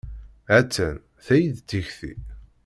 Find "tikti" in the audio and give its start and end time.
1.69-2.13